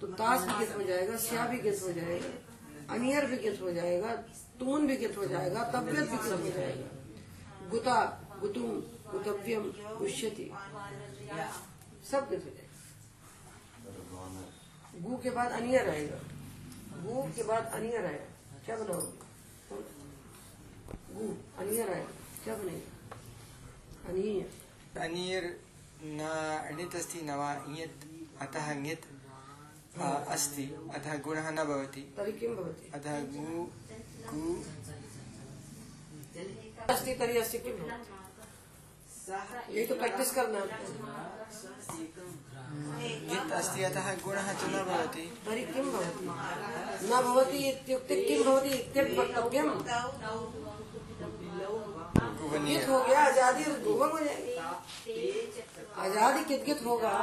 तो 0.00 0.06
ताश 0.06 0.40
भी 0.40 0.54
गित 0.58 0.76
हो 0.76 0.82
जाएगा, 0.82 1.16
स्या 1.16 1.46
भी 1.46 1.58
गित 1.60 1.82
हो 1.82 1.92
जाएगा, 1.92 2.30
अनियर 2.94 3.26
भी 3.26 3.36
गित 3.36 3.60
हो 3.62 3.72
जाएगा, 3.72 4.14
तून 4.60 4.86
भी 4.86 4.96
गित 4.96 5.16
हो 5.16 5.24
जाएगा 5.26 5.64
तबियत 5.72 6.08
भी 6.10 6.16
गित 6.18 6.32
हो 6.32 6.50
जाएगा। 6.50 6.88
गुता, 7.70 7.98
गुतुम, 8.40 8.70
गुतव्यम, 9.12 9.64
उष्यति, 10.04 10.50
सब 12.10 12.28
गित 12.30 12.44
हो 12.44 12.50
जाएगा। 12.50 12.68
गु 15.00 15.16
के 15.22 15.30
बाद 15.30 15.52
अनियर 15.52 15.90
आएगा। 15.90 16.18
गु 17.02 17.22
के 17.36 17.42
बाद 17.42 17.70
अनियर 17.74 18.06
आएगा। 18.06 18.58
क्या 18.64 18.76
बनाओगे? 18.76 19.12
गु, 21.14 21.34
अनियर 21.58 21.90
आएगा। 21.90 22.12
क्या 22.44 22.54
बनेगा? 22.54 22.88
अनिय 24.08 24.40
अनिर् 25.04 25.46
न 26.02 26.20
णित् 26.76 26.96
अस्ति 26.96 27.20
न 27.22 27.30
वा 27.36 27.50
ङित् 27.68 28.04
अतः 28.42 28.66
ङित्। 28.74 29.04
अस्ति। 29.98 30.64
अतः 30.94 31.16
गुणः 31.24 31.50
न 31.50 31.64
भवति। 31.64 32.00
तर्हि 32.16 32.32
किं 32.32 32.54
भवति? 32.56 32.90
अतः 32.94 33.14
गु 33.32 33.44
गु। 34.30 34.42
अस्ति 36.88 37.14
तर्हि 37.14 37.38
अस्य 37.38 37.58
किं 37.58 37.72
भवति? 37.72 38.18
यही 39.70 39.86
तो 39.86 39.94
प्रैक्टिस 39.94 40.30
करना 40.34 40.58
है 40.58 40.64
अस्ति 43.58 43.82
अतः 43.82 44.06
गुणः 44.24 44.52
च 44.52 44.62
न 44.64 44.84
भवति। 44.88 45.24
तर्हि 45.46 45.64
किं 45.64 45.84
भवति? 45.92 46.26
न 47.04 47.20
भवति 47.22 47.58
इत्युक्ते 47.68 48.14
किं 48.24 48.38
भवति 48.44 48.70
इत्यपि 48.78 49.12
कित 52.50 52.88
हो 52.88 52.98
गया 53.00 53.20
आज़ादी 53.20 53.64
और 53.64 53.76
दुबंग 53.78 54.12
हो 54.12 54.18
जाएगी 54.18 54.54
आज़ादी 55.98 56.42
कित 56.44 56.64
कित 56.64 56.80
होगा? 56.86 57.14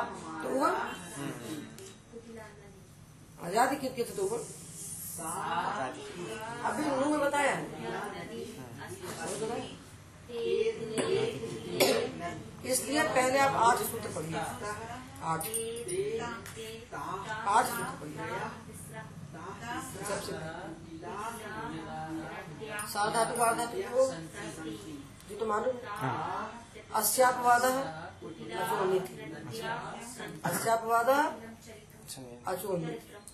तो 0.44 0.48
उबंग 0.56 0.76
आज़ादी 3.38 3.76
कित 3.82 3.94
कित 3.96 4.10
तो 4.18 4.24
उबंग 4.26 4.44
अभी 6.68 6.84
उन्होंने 6.84 7.08
में 7.08 7.20
बताया 7.20 7.52
है? 7.52 7.62
इसलिए 12.72 13.04
पहले 13.10 13.38
आप 13.40 13.54
आठ 13.68 13.78
सूत्र 13.90 14.10
पढ़िए। 14.16 14.40
आठ। 15.24 15.42
आठ 17.48 17.66
सूत्र 17.68 17.94
पढ़िए। 18.02 18.26
सबसे। 20.10 20.34
साधातु 22.94 23.34
वाधातु 23.40 23.82
को 23.92 24.02
ये 25.30 25.36
तो 25.40 25.46
मालूम 25.46 25.76
अस्यापवाद 26.96 27.64
अचोनिति 28.62 29.14
अस्यापवाद 30.46 31.10
अचोनिति 32.48 33.17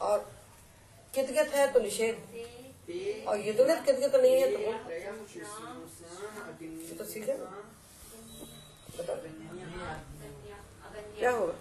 और 0.00 0.18
कितगत 1.14 1.54
है 1.54 1.66
तो 1.72 1.80
निषेध। 1.80 2.16
और 3.28 3.36
युद्धगत 3.40 3.84
कितगत 3.86 4.14
नहीं 4.14 4.36
है 4.36 4.46
तो। 4.52 4.58
ये 6.62 6.94
तो 6.98 7.04
सीधे। 7.04 7.36
क्या 11.18 11.30
होगा? 11.30 11.54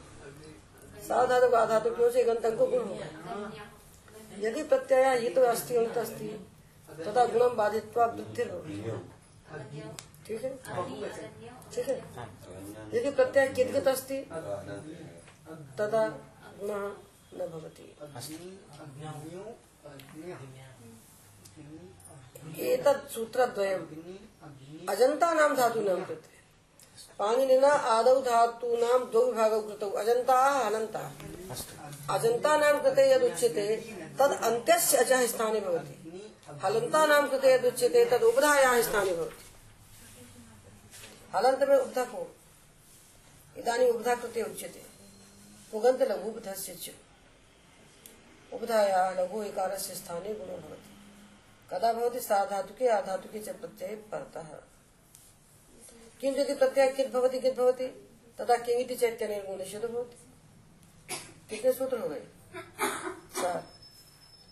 साधातु 1.07 1.47
का 1.49 1.59
आधातु 1.59 1.89
क्यों 1.95 2.09
से 2.11 2.23
गंतंग 2.23 2.57
को 2.57 2.65
गुण 2.65 2.83
होगा? 2.87 3.05
यदि 4.39 4.63
प्रत्यय, 4.63 5.05
ये 5.23 5.29
तो 5.29 5.41
अस्थि 5.41 5.75
अंत 5.75 5.97
अस्थि 5.97 6.27
तथा 6.89 7.25
गुणम 7.25 7.55
बाधित्वा 7.55 8.05
वृद्धि 8.05 8.43
ठीक 10.27 10.43
है? 10.43 10.51
ठीक 11.73 11.87
है? 11.89 11.95
यदि 12.93 13.09
प्रत्यय 13.11 13.47
किदगत 13.47 13.87
अस्ति 13.87 14.17
तदा 15.77 16.07
गुण 16.59 16.71
न 17.37 17.47
भवति। 17.47 17.95
एतत् 22.61 23.11
सूत्रद्वयम्। 23.11 23.85
अजन्ता 24.89 25.33
नाम 25.33 25.55
धातु 25.55 25.81
नाम 25.81 26.05
कृते। 26.05 26.33
पाणिनिना 27.19 27.67
आदौ 27.67 28.21
धातु 28.21 28.67
नाम 28.75 29.03
द्वौ 29.03 29.25
विभागौ 29.25 29.61
कृतौ। 29.61 29.89
अजन्ता 29.89 30.41
हलन्ता 30.41 31.13
अजन्ता 32.09 32.57
नाम 32.57 32.81
कृते 32.81 33.11
यद 33.11 33.23
उच्यते 33.23 33.75
तद 34.19 34.31
अन्त्यस्य 34.43 34.97
अचः 34.97 35.27
स्थाने 35.27 35.59
भवति। 35.59 35.93
हलन्ता 36.63 37.05
नाम 37.05 37.27
कृते 37.29 37.53
यद 37.53 37.65
उच्यते 37.65 38.05
तद 38.05 38.23
उपधायाः 38.23 38.81
स्थाने 38.81 39.13
भवति। 39.15 39.43
हलन्त 41.35 41.69
में 41.69 41.77
उपधा 41.77 42.03
को 42.05 42.35
इदानीम् 43.57 43.95
उपधा 43.95 44.15
कृते 44.15 44.41
उच्यते। 44.41 44.83
पुगन्त 45.71 46.01
लघु 46.01 46.29
उपधस्य 46.29 46.75
च। 46.75 46.91
उपधायाः 48.55 49.09
लघु 49.19 49.43
इकारस्य 49.43 49.95
स्थाने 49.95 50.33
गुणो 50.33 50.57
भवति। 50.57 50.91
कदा 51.71 51.93
भवति? 51.93 52.19
साधातुके 52.19 52.87
आधातुके 52.87 53.39
च 53.39 53.49
प्रत्यये 53.49 53.95
परतः। 54.11 54.49
किन्तु 56.21 56.41
यदि 56.41 56.53
प्रत्यय 56.53 56.87
कित 56.87 57.11
भवति 57.11 57.39
कित 57.39 57.55
भवति? 57.55 57.87
तदा 58.37 58.55
किंगिति 58.57 58.95
चैतन्य 58.95 59.41
गुणनिषेध 59.47 59.85
भवति। 59.85 60.17
कितने 61.49 61.71
सूत्र 61.73 61.97
हो 61.99 62.09
गए 62.09 62.23
सात 63.35 63.63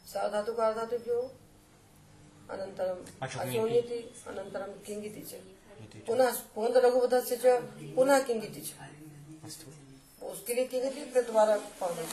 सा 0.07 0.27
धातु 0.27 0.53
का 0.53 0.71
धातु 0.71 0.97
क्यों 0.97 1.21
अनंतरम 2.49 2.99
अचोनिति। 3.21 3.99
अनंतरम 4.27 4.71
किंगिति 4.85 5.21
च। 5.21 5.33
पुनः 6.07 6.31
पुनः 6.55 7.19
च 7.21 7.45
पुनः 7.95 8.19
किंगिति 8.19 8.61
च। 8.61 8.73
उसके 10.23 10.53
लिए 10.53 10.65
किंगिति 10.65 11.05
फिर 11.05 11.23
दोबारा 11.23 11.57
पढ़ो 11.81 12.03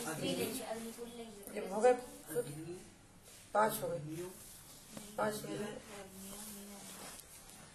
हो 1.59 1.81
गए। 1.81 1.93
पाँच 3.55 3.83
हो 3.83 3.89
गए। 3.89 3.99
पाँच 5.19 5.35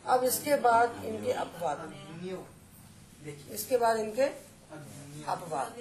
अब 0.06 0.24
इसके 0.24 0.56
बाद 0.56 1.06
इनके 1.06 1.32
अपवाद। 1.32 1.94
इसके 3.52 3.78
बाद 3.78 3.98
इनके 3.98 4.22
अपवाद। 5.26 5.78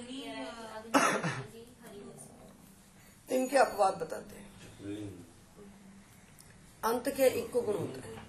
इनके 3.33 3.57
अपवाद 3.57 3.95
बताते 3.95 4.37
हैं। 4.37 4.51
अंत 6.85 7.09
के 7.09 7.23
एक 7.23 7.53
को 7.53 7.63
गुण 7.63 7.75
होता 7.75 8.09
है। 8.09 8.27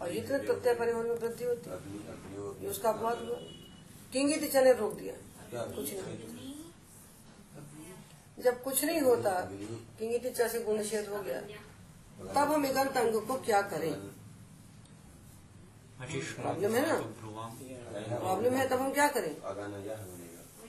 और 0.00 0.12
जितने 0.12 0.38
प्रत्यय 0.38 0.74
परिवहन 0.74 1.06
में 1.06 1.14
वृद्धि 1.14 1.44
होती 1.44 1.70
है 1.70 2.70
उसका 2.70 2.88
अपवाद 2.88 3.18
हुआ। 3.18 3.36
किंगित 4.12 4.56
ने 4.56 4.72
रोक 4.72 4.92
दिया। 4.94 5.14
कुछ 5.66 5.92
नहीं। 5.92 6.41
जब 8.38 8.62
कुछ 8.62 8.84
नहीं 8.84 9.00
होता 9.00 9.30
किंगित 9.98 10.36
से 10.42 10.60
गुण 10.64 10.76
निषेध 10.78 11.08
हो 11.08 11.22
गया, 11.22 11.40
तब 12.34 12.52
हम 12.52 12.66
इगंत 12.66 12.96
अंग 12.96 13.14
को 13.26 13.34
क्या 13.40 13.60
करें? 13.72 13.92
प्रॉब्लम 16.02 16.74
है 16.74 16.86
ना? 16.88 16.94
प्रॉब्लम 18.18 18.54
है, 18.54 18.68
तब 18.68 18.80
हम 18.80 18.92
क्या 18.92 19.08
करें? 19.08 19.34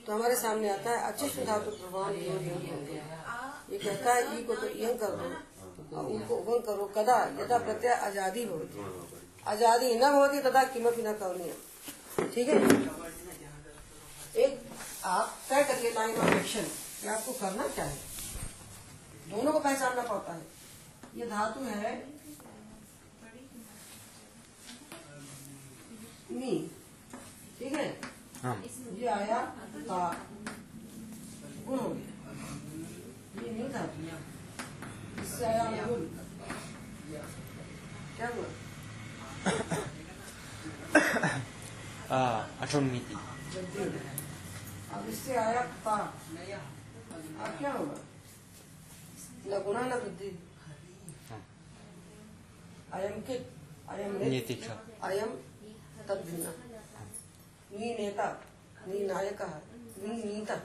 तो 0.06 0.12
हमारे 0.12 0.34
सामने 0.36 0.68
आता 0.70 0.90
है 0.90 1.12
अचिष्ट 1.12 1.44
धातु 1.46 1.70
प्रभाव 1.72 2.10
योग 2.12 2.42
योग 2.42 2.68
योग। 2.68 2.88
ये 3.72 3.78
कहता 3.78 4.14
है, 4.14 4.38
ई 4.38 4.42
को 4.44 4.54
तो 4.54 4.66
यंग 4.78 4.98
कर 4.98 5.16
दो। 5.16 5.26
उनको 5.94 6.36
उभंग 6.36 6.62
करो, 6.62 6.84
कदा 6.96 7.18
यदा 7.40 7.58
प्रत्यय 7.58 7.92
आज़ादी 7.92 8.44
होती 8.44 8.84
आज़ादी 9.46 9.94
न 9.94 10.12
होती, 10.14 10.40
तदा 10.42 10.62
किमपि 10.64 11.02
न 11.02 11.12
करणीय 11.14 11.54
ठीक 12.34 12.48
है? 12.48 12.54
एक, 14.36 14.60
आप 15.04 15.36
तय 15.50 15.62
करिए 15.64 15.90
लाइन 15.92 16.16
ऑफ़ 16.16 16.34
एक्शन 16.34 16.66
कि 17.04 17.10
आपको 17.10 17.32
करना 17.32 17.66
क्या 17.68 17.84
है? 17.84 17.96
दोनों 19.30 19.52
को 19.52 19.58
पहचानना 19.60 20.02
पड़ता 20.02 20.32
है। 20.32 20.42
ये 21.16 21.26
धातु 21.30 21.60
है। 21.64 21.92
मी 26.30 26.70
ठीक 27.58 27.72
है? 27.72 28.00
हाँ। 28.42 28.56
ये 29.00 29.06
आया 29.06 29.38
ता 29.90 29.98
गुण 31.66 31.78
हो 31.78 31.88
गया। 31.88 33.42
ये 33.42 33.50
नहीं 33.52 33.68
था 33.74 33.82
इससे 35.22 35.44
आया 35.44 35.84
गुण। 35.86 36.00
क्या 38.16 38.28
हुआ? 38.28 38.46
गया। 43.90 44.98
अब 44.98 45.08
इससे 45.08 45.36
आया 45.36 45.62
ता 45.86 45.96
अब 47.14 47.58
क्या 47.58 47.72
होगा? 47.72 47.98
न 49.46 49.62
गुणा 49.64 49.80
न 49.86 49.98
वृद्धि 50.02 50.30
हाँ। 51.28 51.40
अयम 52.92 53.20
कित 53.28 53.50
अयम 53.88 54.16
नित, 54.18 54.28
नीति 54.28 54.54
च 54.54 54.66
नी 57.72 57.94
नेता 57.98 58.26
नी 58.88 59.06
नायक 59.06 59.42
नी 59.42 60.22
नीता। 60.24 60.56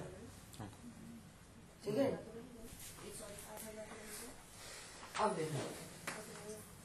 ठीक 1.83 1.97
है? 1.97 2.11
अब 5.21 5.35
देखो। 5.35 5.63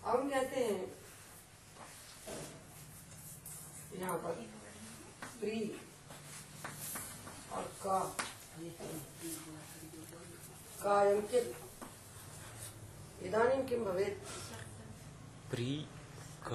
अब 0.05 0.21
हम 0.21 0.31
कहते 0.31 0.65
हैं 0.65 0.79
यहाँ 4.01 4.17
पर 4.19 4.33
प्री 5.41 5.61
और 7.53 7.73
का। 7.83 7.99
इदानीं 13.27 13.61
किम 13.69 13.85
भवेत्? 13.85 14.33
प्री 15.51 15.71
क 16.47 16.49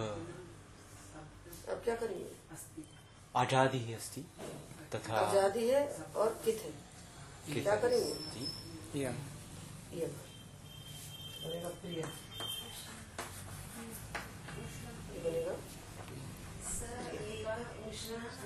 अब 1.70 1.78
क्या 1.84 1.96
करेंगे? 1.96 2.30
आज़ादी 3.36 3.82
अस्ति 3.94 4.22
तथा 4.94 5.14
आज़ादी 5.18 5.66
है 5.70 5.82
और 6.16 6.30
कित 6.46 6.60
है? 6.66 6.72
कित 7.48 7.64
क्या 7.64 7.76
करेंगे? 7.76 8.12
अस्ति। 8.12 8.44
इयम् 9.00 9.20
ये 9.98 10.06
बनेगा। 11.44 11.70
प्रिय 11.82 12.02
बनेगा 15.24 15.54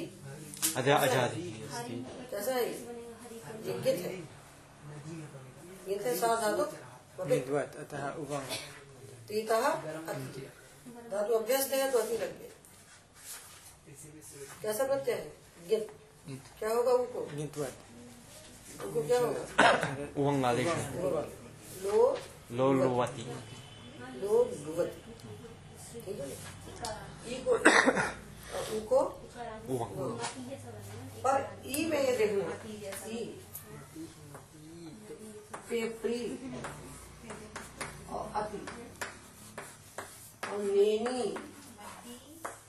कैसा 2.32 2.54
है 2.54 2.64
धातु 6.42 6.66
बपित 7.18 7.50
अतः 7.78 8.04
उवम् 8.16 8.48
तीतः 9.28 9.68
अति 9.68 10.48
धातु 11.12 11.34
अभ्यस्त 11.34 11.74
है 11.74 11.92
तो 11.92 12.00
अति 12.00 12.18
लग 12.18 12.32
गया 12.40 12.52
कैसा 14.62 14.84
प्रत्यय 14.86 15.16
है 15.16 15.80
क्या 16.30 16.70
होगा 16.70 16.92
उनको 16.94 17.28
उनको 18.84 20.46
आदेशः 20.48 20.80
लो 21.84 22.72
लोवति 22.74 23.26
लोग 24.22 24.48
भुवती 24.66 25.12
ठीक 26.06 26.20
है 26.20 26.26
ई 27.30 27.36
को 28.90 28.98
और 28.98 29.08
ऊ 29.70 29.78
पर 31.24 31.40
ई 31.66 31.86
में 31.90 32.00
ये 32.00 32.16
देखना 32.18 32.46
और 38.12 38.32
अति 38.42 38.60
और 40.52 40.62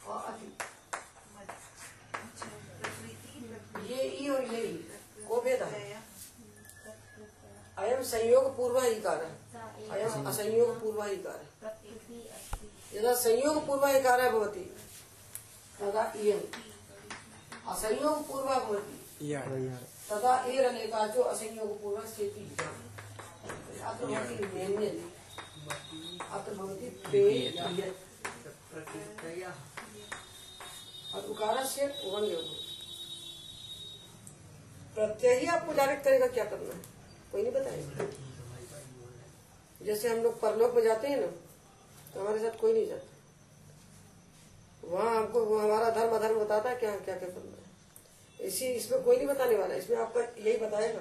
और 0.09 0.19
अति 0.29 0.49
ये 3.93 4.03
ई 4.03 4.29
और 4.29 4.45
ये 4.55 4.63
को 5.29 5.41
भेद 5.41 5.63
है 5.73 5.92
अयम 7.83 8.03
संयोग 8.11 8.57
पूर्व 8.57 8.77
ही। 8.81 8.95
है 9.07 9.31
अयम 9.91 10.27
असंयोग 10.29 10.71
पूर्व 10.81 11.03
ही। 11.03 11.17
है 11.27 11.37
यदा 12.95 13.15
संयोग 13.21 13.67
पूर्व 13.67 13.85
इकार 13.89 14.21
भवति 14.33 14.65
तदा 15.81 16.03
इयम् 16.17 16.45
असंयोग 17.73 18.27
पूर्व 18.29 18.49
भवति 18.49 18.97
तदा 20.11 20.33
एर 20.47 20.65
अनेकाचो 20.69 21.23
असंयोग 21.23 21.71
पूर्व 21.83 22.07
स्थिति। 22.07 22.45
अत्र 23.83 24.07
भवति 24.07 24.35
मेन्यन् 24.55 25.01
अत्र 26.31 26.55
भवति 26.55 26.89
पेयत् 27.11 27.61
और 31.15 31.23
उकारस्य 31.31 31.87
उभंग 32.07 32.31
प्रत्यय 34.95 35.39
ही 35.39 35.47
आपको 35.47 35.73
डायरेक्ट 35.73 36.05
करेगा 36.05 36.27
क्या 36.27 36.45
करना 36.45 36.75
है? 36.75 36.92
कोई 37.33 37.43
नहीं 37.43 37.53
बताएगा। 37.53 38.07
जैसे 39.81 40.09
हम 40.09 40.19
लोग 40.19 40.41
परलोक 40.41 40.75
में 40.75 40.83
जाते 40.83 41.09
हैं 41.09 41.21
ना 41.21 41.27
तो 42.15 42.21
हमारे 42.21 42.39
साथ 42.39 42.59
कोई 42.61 42.73
नहीं 42.73 42.87
जाता। 42.87 43.09
वहाँ 44.85 45.17
हमको, 45.17 45.41
वो 45.41 45.59
हमारा 45.59 45.91
धर्म 45.91 46.15
अधर्म 46.17 46.39
बताता 46.41 46.71
है 46.71 46.77
क्या 46.77 46.91
क्या 46.99 47.17
क्या 47.19 47.29
करना 47.29 47.57
है। 47.57 48.47
इसी, 48.49 48.67
इसमें 48.67 49.03
कोई 49.03 49.17
नहीं 49.17 49.27
बताने 49.27 49.57
वाला। 49.57 49.75
इसमें 49.75 49.97
आपका 49.97 50.21
यही 50.21 50.57
बताएगा। 50.57 51.01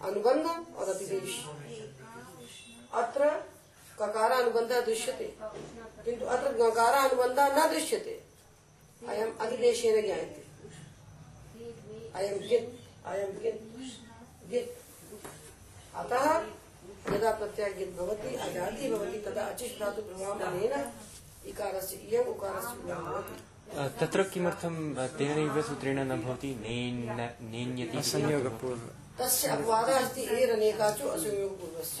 अनुबंध 0.00 0.46
और 0.76 0.88
अतिदेश 0.88 1.38
अत्र 2.94 3.30
ककारा 4.00 4.36
अनुबंध 4.36 4.72
दृश्यते। 4.86 5.24
किंतु 6.04 6.24
अत्र 6.26 6.52
गकारा 6.54 7.00
अनुबंध 7.00 7.38
न 7.58 7.68
दृश्यते। 7.70 8.20
अयम 9.02 9.36
अधिदेशेन 9.40 10.00
ज्ञायते। 10.02 10.42
अयम 12.14 12.38
गित 12.48 12.78
अयम 13.06 13.30
गित 13.38 13.60
गित 14.50 14.76
अतः 15.96 16.24
यदा 17.14 17.30
प्रत्यय 17.30 17.72
गित 17.78 17.90
भवति 17.98 18.30
अजाति 18.36 18.90
भवति 18.90 19.18
तदा 19.26 19.42
अचिष् 19.42 19.78
धातु 19.80 20.02
प्रभाव 20.02 20.32
अनेन 20.48 20.74
इकारस्य 21.50 21.96
इयम् 21.96 22.28
उकारस्य 22.28 22.94
भवति। 22.94 23.34
तत्र 24.00 24.22
किमर्थं 24.22 24.74
तेनैव 25.18 25.56
सूत्रेण 25.62 25.98
न 26.04 26.20
भवति? 26.22 26.50
नेन 26.62 26.96
नेन्यति 27.50 27.98
असंयोगपूर्व। 27.98 28.82
तस्य 29.18 29.48
अपवादः 29.48 29.98
अस्ति 29.98 30.22
एरनेकाचो 30.42 31.06
असंयोगपूर्वस्य। 31.08 31.98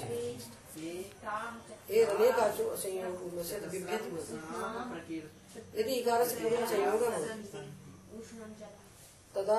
एरनेकाचो 2.00 2.64
असंयोगपूर्वस्य 2.70 3.54
भवति। 3.60 5.18
यदि 5.78 5.92
इकारस्य 5.92 6.34
पूर्वं 6.40 6.66
संयोगः 6.66 7.10
भवति 7.10 7.60
तदा 9.34 9.58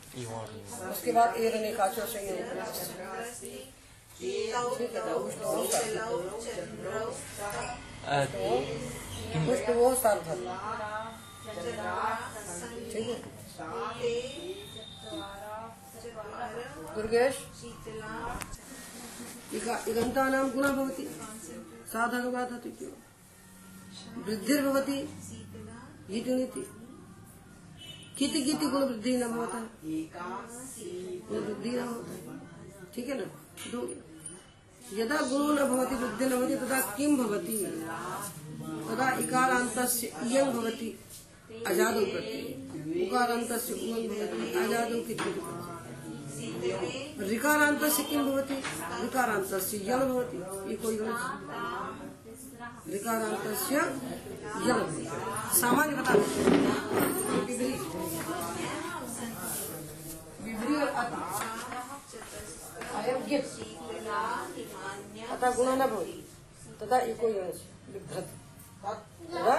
उसके 0.91 1.11
बाद 1.11 1.35
ए 1.35 1.49
रने 1.49 1.71
काचो 1.73 2.01
है 2.01 2.51
पुष्ट 9.47 9.69
वो 9.69 9.95
सार्वधातु 9.95 10.43
ठीक 12.91 13.09
है। 13.09 13.21
दुर्गेश? 16.95 17.35
इका- 19.53 19.87
इगन्तानां 19.87 20.51
गुणः 20.51 20.71
भवति। 20.71 21.03
साधकवादः 21.93 22.69
इत्येव 22.69 22.95
वृद्धिर्भवति। 24.17 24.97
गीतिनिति 26.09 26.80
किति 28.21 28.41
किति 28.41 28.65
गुण 28.65 28.81
वृद्धि 28.81 29.17
न 29.17 29.23
होता। 29.23 29.57
है 29.57 31.39
वृद्धि 31.39 31.69
न 31.69 31.79
होता। 31.79 32.11
है 32.11 32.93
ठीक 32.95 33.09
है 33.09 33.15
ना? 33.17 33.25
दो 33.71 33.79
यदा 34.93 35.21
गुणो 35.21 35.53
न 35.53 35.69
भवति, 35.69 35.95
वृद्धि 35.95 36.25
न 36.25 36.29
भवति 36.29 36.55
तदा 36.55 36.81
किं 36.81 37.17
भवति? 37.17 37.57
तदा 38.87 39.07
इकारान्तस्य 39.17 40.07
इयं 40.07 40.47
भवति, 40.53 40.89
अजादौ 41.67 42.01
उकारान्तस्य 43.05 43.73
उयं 43.73 44.03
भवति, 44.09 44.53
अजादौ 44.59 44.99
किति 45.07 45.29
ऋकारान्तस्य 47.35 48.03
किं 48.03 48.21
भवति? 48.25 48.55
ऋकारान्तस्य 49.03 49.77
यण 49.89 49.99
भवति। 49.99 50.37
इको 50.73 50.91
यण 50.91 51.09
ऋकारान्तस्य 51.09 51.90
यण 52.91 54.79
भवति 54.85 55.03
सामान्य 55.59 55.95
बता 55.95 56.13
विपरीत 56.13 57.81
विपरीत 60.45 60.89
अति 61.01 61.19
अयं 62.95 63.21
अतः 65.27 65.49
गुणः 65.55 65.75
न 65.75 65.87
भवति। 65.87 66.17
तदा 66.81 66.97
इको 67.11 67.27
यण 67.29 67.49
बिभ्रति 67.93 68.35
तदा 69.33 69.55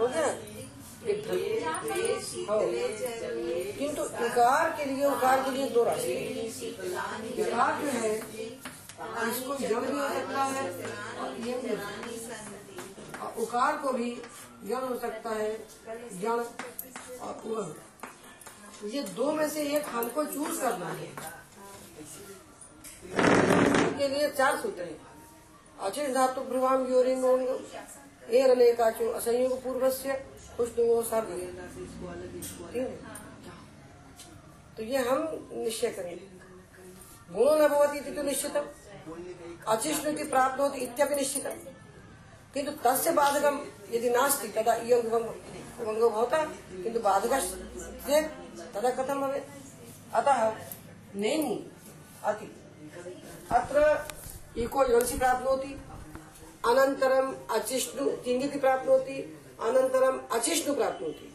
हो 0.00 0.06
गया? 0.06 0.28
किंतु 3.78 4.02
इकार 4.26 4.66
के 4.76 4.84
लिए, 4.84 5.04
उकार 5.04 5.42
के 5.44 5.50
लिए 5.50 5.68
दो 5.70 5.84
राशि 5.84 6.12
इकार 7.38 7.80
जो 7.82 7.90
है 7.90 8.12
इसको 9.00 9.54
जड़ 9.56 9.80
भी 9.80 9.92
हो 9.92 10.08
सकता 10.08 10.42
है। 10.44 10.62
और 11.20 11.36
ये 11.40 11.58
भी 11.58 11.68
हो 11.68 11.76
सकता 11.76 12.36
है। 12.36 13.32
उकार 13.42 13.76
को 13.78 13.92
भी 13.92 14.10
जड़ 14.64 14.84
हो 14.84 14.98
सकता 14.98 15.30
है 15.30 15.52
जड़ 16.20 16.40
और 17.18 17.42
उगम 17.46 18.88
ये 18.88 19.02
दो 19.16 19.32
में 19.32 19.48
से 19.50 19.62
एक 19.76 19.86
हमको 19.86 20.24
चूज़ 20.24 20.60
करना 20.60 20.88
है। 20.88 21.08
इसके 23.80 24.08
लिए 24.08 24.30
चार 24.30 24.60
सूत्र 24.60 24.82
हैं। 24.82 25.00
अचिर 25.80 26.12
धातु 26.14 26.40
भ्रुवाम 26.40 26.86
योरिंग 26.92 27.24
एर 28.30 28.50
अनेकाचो 28.50 29.10
असंयोग 29.10 29.62
पूर्व 29.62 29.90
से 29.90 30.12
सर्व। 30.60 31.30
ठीक 32.72 32.76
है? 32.76 32.84
तो 34.76 34.82
ये 34.82 34.98
हम 34.98 35.48
निश्चय 35.52 35.90
करेंगे। 35.90 36.26
गुणो 37.30 37.54
न 37.56 37.68
भवति 37.68 38.00
तो 38.10 38.22
निश्चितम। 38.22 38.64
अचिष्णुति 39.68 40.24
प्राप्त 40.24 40.60
होती 40.60 40.78
इत्यपि 40.78 41.14
निश्चितम। 41.14 41.56
किंतु 42.54 42.72
तस्य 42.84 43.10
बाधकम 43.12 43.60
यदि 43.92 44.10
नास्ति, 44.10 44.48
तदा 44.48 44.74
इयं 44.74 45.02
भंगो 45.08 46.08
भवता 46.10 46.44
किंतु 46.82 47.00
बाधक 47.00 47.32
तदा 48.74 48.90
कथम 48.90 49.20
भवेत्? 49.20 49.48
अतः 50.14 50.38
नैनी 51.16 51.56
अति। 52.24 52.48
अत्र 53.52 53.78
इको 54.56 54.84
योंसि 54.84 55.18
प्राप्नोति 55.18 55.72
अनन्तरम् 56.68 57.34
अचिष्णु 57.50 58.04
किङ्गिति 58.24 58.58
प्राप्नोति 58.58 59.16
अनन्तरम् 59.62 60.18
अचिष्णु 60.32 60.74
प्राप्नोति। 60.74 61.26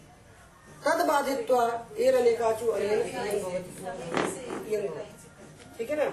तद 0.86 1.00
बाधित्वा 1.08 1.64
एरनेकाचु 2.00 2.66
अनेन 2.68 3.00
ठीक 5.78 5.90
है 5.90 5.96
ना? 5.98 6.06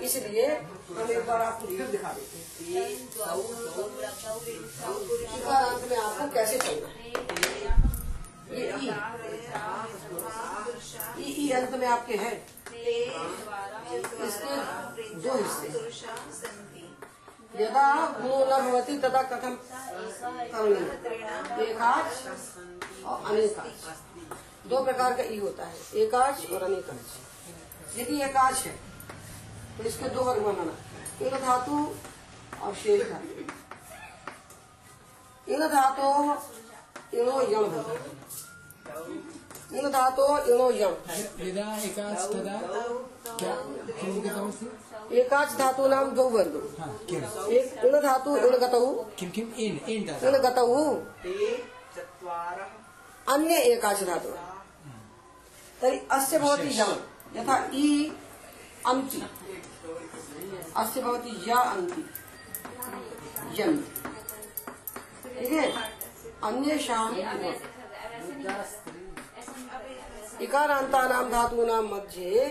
इसलिए 0.00 0.46
हम 0.90 1.10
एक 1.10 1.26
बार 1.26 1.40
आपको 1.42 1.66
फिर 1.66 1.86
दिखा 1.86 2.12
देते 2.12 2.36
हैं। 2.38 2.44
अंत 5.62 5.90
में 5.90 5.96
आपको 5.98 6.26
कैसे 6.34 6.58
चलना 6.58 6.88
अंत 11.52 11.72
में 11.74 11.86
आपके 11.88 12.14
है। 12.16 12.32
इसके 14.26 14.54
दो 15.16 15.32
हिस्से। 15.34 15.68
यदा 17.54 17.86
गुणो 18.20 18.38
न 18.46 18.60
भवति, 18.62 18.94
तदा 18.98 19.22
कथम 19.22 19.54
एकाच 21.62 22.08
और 23.04 23.18
अनेकाच 23.30 23.76
दो 24.66 24.84
प्रकार 24.84 25.10
का 25.16 25.22
ई 25.22 25.38
होता 25.38 25.64
है। 25.64 25.76
एकाच 26.02 26.36
और 26.52 26.62
अनेकाच 26.62 27.98
यदि 27.98 28.20
एकाच 28.24 28.56
है 28.58 28.74
तो 29.78 29.84
इसके 29.88 30.08
दो 30.08 30.20
वर्ग 30.24 30.42
बनाना। 30.42 30.74
इन 31.26 31.34
धातु 31.40 31.76
और 32.62 32.74
शेष 32.74 33.00
धातु 33.10 33.28
इन 35.46 35.62
धातु 35.68 36.08
इणो 37.18 37.40
यण 37.42 37.64
होता 37.72 37.92
है 37.92 37.98
इन 39.78 39.84
धातु 39.90 40.24
इणो 40.52 40.66
यण 40.70 40.92
एकाच 45.12 45.50
धातु 45.58 45.82
नाम 45.88 46.10
द्वौ 46.10 46.28
वर्ग। 46.28 46.54
एक 47.50 47.66
इण 47.84 47.94
धातु 48.00 48.36
इण 48.36 48.56
गतौ 48.58 48.86
किं 49.18 49.30
किम् 49.30 49.52
एन् 49.60 49.78
एन् 49.90 50.04
तदा 50.08 50.28
इण 50.28 50.34
अन्य 53.26 53.54
एकाच 53.72 54.02
धातु। 54.04 54.30
तर्हि 55.82 55.98
अस्य 56.10 56.38
भवति 56.38 56.68
यम। 56.80 56.92
यथा 57.36 57.56
इ 57.74 57.86
अन्ति 58.86 59.18
अस्य 60.76 61.00
भवति 61.02 61.32
य 61.48 61.52
अन्ति। 61.52 62.02
यन् 63.58 63.76
ठीक 65.38 65.52
है? 65.52 65.66
अन्येषां 66.44 67.08
इकारान्तानां 70.42 71.24
धातूनां 71.30 71.82
मध्ये 71.82 72.44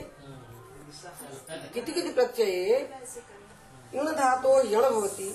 किति 1.73 1.91
किति 1.91 2.09
प्रत्यये 2.09 2.77
इण 3.95 4.05
धातो 4.11 4.51
यण 4.67 4.83
भवति 4.89 5.29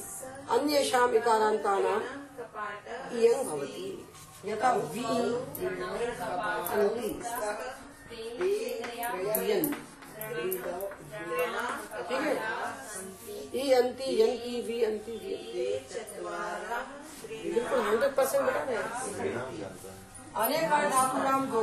अन्येषाम् 0.51 1.15
इकारान्तानाम् 1.15 2.03
इयं 3.19 3.45
भवति। 3.45 3.89
यथा 4.45 4.71
वि, 4.73 5.05
अन्ति। 6.73 7.11
ठीक 11.17 12.21
है? 12.21 12.37
ई 13.55 13.71
अंति 13.73 14.23
यंती 14.23 14.63
वी 14.63 14.85
अंति 14.85 15.13
वियन्ति 15.13 15.83
बिल्कुल 17.55 17.81
हंड्रेड 17.81 18.15
परसेंट 18.15 18.47
बता 18.47 18.63
रहे 18.63 18.77
हैं। 18.77 18.85
अनेक 20.35 20.71
धातु 20.91 21.19
नाम 21.19 21.47
दो 21.47 21.63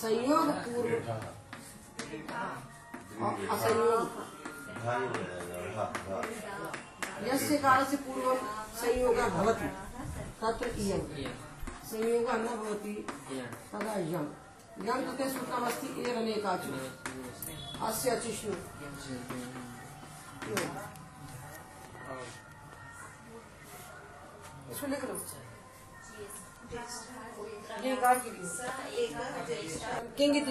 संयोग 0.00 0.50
पूर्व। 0.50 0.88
असंयोग। 3.54 4.08
यस्य 7.26 7.58
कालस्य 7.58 7.96
पूर्वं 7.96 8.36
संयोगः 8.76 9.28
भवति। 9.28 9.68
तत्र 10.40 10.68
इयं। 10.68 11.00
संयोगः 11.90 12.32
न 12.32 12.46
भवति, 12.56 13.06
तदा 13.72 13.98
यम्। 13.98 14.45
यम् 14.78 15.04
कृते 15.04 15.26
सूत्रमस्ति 15.30 15.88
एरनेकाचु 16.00 16.72
अस्य 17.80 18.10
अचिष्णु 18.10 18.54
इसको 24.70 24.86
लिख 24.86 25.04
लो 25.04 25.14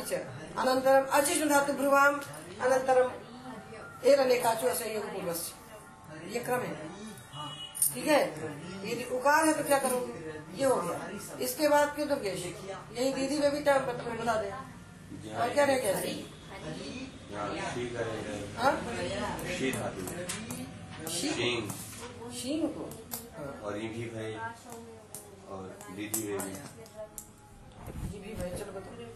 च 0.02 0.24
अनन्तरम् 0.58 1.08
अचिष्णु 1.12 1.50
धातु 1.50 1.74
भ्रुवाम् 1.74 2.18
अनन्तरम् 2.62 3.12
असंयोगपूर्वस्य 4.66 5.50
ये 6.34 6.40
क्रम 6.42 6.62
है 6.62 6.74
ठीक 7.94 8.08
है 8.08 8.22
यदि 8.86 9.04
उकार 9.16 9.46
है 9.46 9.54
तो 9.54 9.64
क्या 9.64 9.80
करोगे 9.80 10.25
ये 10.58 10.66
हो 10.66 10.76
गया। 10.82 10.98
इसके 11.46 11.68
बाद 11.70 11.96
क्यों 11.96 12.08
तो 12.08 12.16
गेश 12.24 12.46
यही 12.46 13.14
दीदी 13.14 13.38
में 13.40 13.52
भी 13.52 13.62
टाइम 13.64 13.86
बता 13.86 14.36
दे। 14.42 14.50
और 15.36 15.50
क्या 15.54 15.66
रह 15.66 15.78
गया? 15.78 15.98
है 15.98 16.14
हाँ? 18.58 18.74
शीन। 21.12 22.68
को? 22.76 22.86
और 23.68 23.78
ये 23.78 23.88
भी 23.88 24.04
भाई 24.16 24.34
और 25.50 25.64
दीदी 25.96 26.22
में 26.28 26.38
भी। 26.40 26.52
ये 28.14 28.20
भी 28.20 28.32
भाई 28.34 28.50
चलो 28.50 28.72
बताओ। 28.80 28.96